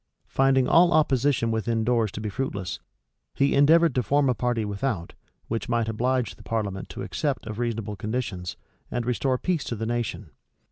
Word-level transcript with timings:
Finding 0.25 0.67
all 0.67 0.93
opposition 0.93 1.51
within 1.51 1.83
doors 1.83 2.11
to 2.13 2.19
be 2.21 2.27
fruitless, 2.27 2.79
he 3.35 3.53
endeavored 3.53 3.93
to 3.93 4.01
form 4.01 4.29
a 4.29 4.33
party 4.33 4.65
without, 4.65 5.13
which 5.47 5.69
might 5.69 5.87
oblige 5.87 6.33
the 6.37 6.41
parliament 6.43 6.89
to 6.89 7.03
accept 7.03 7.45
of 7.45 7.59
reasonable 7.59 7.95
conditions, 7.95 8.57
and 8.89 9.05
restore 9.05 9.37
peace 9.37 9.63
to 9.65 9.75
the 9.75 9.85
nation. 9.85 10.31